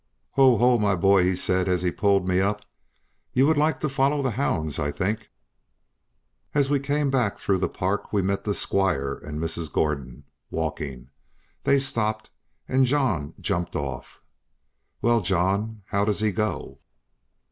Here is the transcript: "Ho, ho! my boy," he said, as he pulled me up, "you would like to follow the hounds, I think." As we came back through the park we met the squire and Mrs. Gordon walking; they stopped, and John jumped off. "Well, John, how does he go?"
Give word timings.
"Ho, 0.31 0.57
ho! 0.57 0.79
my 0.79 0.95
boy," 0.95 1.21
he 1.23 1.35
said, 1.35 1.67
as 1.67 1.83
he 1.83 1.91
pulled 1.91 2.27
me 2.27 2.41
up, 2.41 2.63
"you 3.33 3.45
would 3.45 3.55
like 3.55 3.79
to 3.81 3.87
follow 3.87 4.23
the 4.23 4.31
hounds, 4.31 4.79
I 4.79 4.91
think." 4.91 5.29
As 6.55 6.71
we 6.71 6.79
came 6.79 7.11
back 7.11 7.37
through 7.37 7.59
the 7.59 7.69
park 7.69 8.11
we 8.11 8.23
met 8.23 8.43
the 8.43 8.55
squire 8.55 9.19
and 9.21 9.39
Mrs. 9.39 9.71
Gordon 9.71 10.23
walking; 10.49 11.11
they 11.65 11.77
stopped, 11.77 12.31
and 12.67 12.87
John 12.87 13.35
jumped 13.39 13.75
off. 13.75 14.23
"Well, 15.03 15.21
John, 15.21 15.83
how 15.89 16.03
does 16.05 16.19
he 16.21 16.31
go?" 16.31 16.79